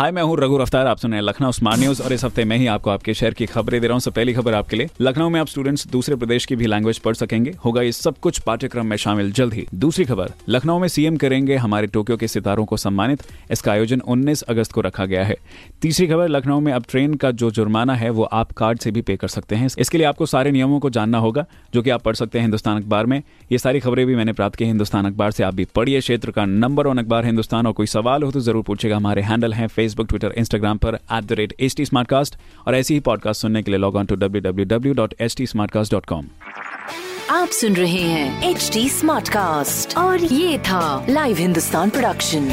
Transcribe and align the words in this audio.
हाय 0.00 0.10
मैं 0.10 0.22
हूँ 0.22 0.36
रघु 0.36 0.56
अफ्तार 0.56 0.86
आप 0.86 0.98
सुन 0.98 1.10
रहे 1.10 1.20
हैं 1.20 1.28
लखनऊ 1.28 1.52
स्मार्ट 1.52 1.80
न्यूज़ 1.80 2.02
और 2.02 2.12
इस 2.12 2.24
हफ़्ते 2.24 2.44
मैं 2.44 2.56
ही 2.56 2.66
आपको 2.66 2.90
आपके 2.90 3.14
शहर 3.14 3.34
की 3.34 3.46
खबरें 3.46 3.80
दे 3.80 3.86
रहा 3.86 3.94
हूँ। 3.94 4.00
so 4.00 4.08
पहली 4.08 4.32
खबर 4.32 4.54
आपके 4.54 4.76
लिए। 4.76 4.88
लखनऊ 5.00 5.28
में 5.28 5.40
आप 5.40 5.46
स्टूडेंट्स 5.46 5.86
दूसरे 5.86 6.16
प्रदेश 6.16 6.44
की 6.44 6.56
भी 6.56 6.66
लैंग्वेज 6.66 6.98
पढ़ 6.98 7.14
सकेंगे। 7.14 7.54
होगा 7.64 7.82
ये 7.82 7.92
सब 7.92 8.18
कुछ 8.18 8.38
पाठ्यक्रम 8.38 8.86
में 8.86 8.96
शामिल। 8.96 9.32
जल्द 9.32 9.54
ही। 9.54 9.66
दूसरी 9.74 10.04
खबर, 10.04 10.30
लखनऊ 10.48 10.78
में 10.78 10.88
सीएम 10.88 11.16
करेंगे 11.16 11.56
हमारे 11.56 11.86
टोक्यो 11.86 12.16
के 12.16 12.28
सितारों 12.28 12.64
को 12.64 12.76
सम्मानित। 12.76 13.22
इसका 13.50 13.72
आयोजन 13.72 14.00
19 14.00 14.42
अगस्त 14.42 14.72
को 14.72 14.80
रखा 14.80 15.06
गया 15.06 15.24
है। 15.24 15.36
तीसरी 15.82 16.06
खबर, 16.06 16.28
लखनऊ 16.28 16.60
में 16.60 16.72
अब 16.72 16.84
ट्रेन 16.90 17.14
का 17.14 17.30
जो 17.30 17.50
जुर्माना 17.50 17.94
है, 17.94 18.10
वो 18.10 18.22
आप 18.22 18.52
कार्ड 18.52 18.78
से 18.78 18.90
भी 18.90 19.00
पे 19.00 19.16
कर 19.16 19.28
सकते 19.28 19.56
हैं। 19.56 19.68
इसके 19.78 19.98
लिए 19.98 20.06
आपको 20.06 20.26
सारे 20.26 20.50
नियमों 20.50 20.80
को 20.80 20.90
जानना 20.90 21.18
होगा, 21.18 21.46
जो 21.74 21.82
कि 21.82 21.90
आप 21.90 22.02
पढ़ 22.02 22.14
सकते 22.14 22.38
हैं 22.38 22.44
हिंदुस्तान 22.44 22.82
अखबार 22.82 23.06
में। 23.06 23.22
ये 23.52 23.58
सारी 23.58 23.80
खबरें 23.80 24.06
भी 24.06 24.16
मैंने 24.16 24.32
प्राप्त 24.32 24.56
की 24.56 24.64
हिंदुस्तान 24.64 25.06
अखबार 25.06 25.30
से। 25.30 25.44
आप 25.44 25.54
भी 25.54 25.64
पढ़िए 25.64 26.00
क्षेत्र 26.00 26.30
का 26.30 26.44
नंबर 26.44 26.86
वन 26.86 26.98
अखबार 26.98 27.26
हिंदुस्तान। 27.26 27.66
और 27.66 27.72
कोई 27.72 27.86
सवाल 27.86 28.22
हो 28.22 28.30
तो 28.30 28.40
ज़रूर 28.40 28.62
पूछेगा 28.62 28.96
हमारे 28.96 29.22
हैंडल 29.22 29.52
हैं 29.52 29.68
फेसबुक 29.90 30.08
ट्विटर 30.08 30.32
इंस्टाग्राम 30.38 30.78
पर 30.78 30.94
at 30.94 31.24
the 31.24 31.32
rate 31.32 31.54
H 31.60 31.74
T 31.76 31.84
और 32.66 32.74
ऐसी 32.74 32.94
ही 32.94 33.00
पॉडकास्ट 33.00 33.42
सुनने 33.42 33.62
के 33.62 33.70
लिए 33.70 33.80
log 33.80 33.96
on 33.96 34.06
to 34.06 34.16
W 34.16 34.42
W 34.42 34.66
W 34.66 34.94
dot 34.94 35.14
H 35.20 35.36
T 35.36 35.46
dot 35.92 36.06
com 36.06 36.26
आप 37.30 37.48
सुन 37.48 37.76
रहे 37.76 38.02
हैं 38.02 38.50
एच 38.50 38.70
टी 38.72 38.88
स्मार्ट 38.88 39.28
कास्ट 39.28 39.96
और 39.98 40.24
ये 40.24 40.58
था 40.68 41.06
लाइव 41.08 41.36
हिंदुस्तान 41.36 41.90
प्रोडक्शन 41.90 42.48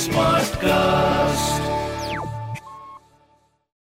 Smartcast. 0.00 1.89